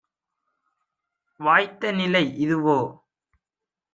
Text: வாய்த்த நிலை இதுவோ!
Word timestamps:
வாய்த்த 1.39 1.91
நிலை 1.91 2.23
இதுவோ! 2.37 2.79